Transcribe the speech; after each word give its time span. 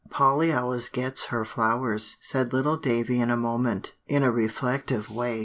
"Polly 0.09 0.51
always 0.51 0.89
gets 0.89 1.25
her 1.25 1.45
flowers," 1.45 2.15
said 2.19 2.53
little 2.53 2.75
Davie 2.75 3.21
in 3.21 3.29
a 3.29 3.37
moment, 3.37 3.93
in 4.07 4.23
a 4.23 4.31
reflective 4.31 5.11
way. 5.11 5.39